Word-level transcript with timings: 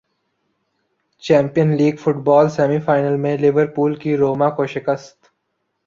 champions 1.23 1.75
league 1.77 1.95
football 1.95 2.49
semi 2.49 2.79
final 2.79 3.15
میں 3.15 3.37
Liverpool 3.37 3.95
کی 3.95 4.17
روما 4.17 4.49
کو 4.49 4.65
شکست 4.67 5.29